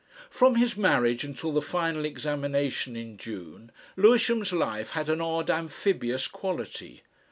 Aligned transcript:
From 0.31 0.55
his 0.55 0.75
marriage 0.75 1.23
until 1.23 1.51
the 1.51 1.61
final 1.61 2.05
examination 2.05 2.95
in 2.95 3.19
June, 3.19 3.71
Lewisham's 3.95 4.51
life 4.51 4.89
had 4.93 5.09
an 5.09 5.21
odd 5.21 5.51
amphibious 5.51 6.27
quality. 6.27 7.03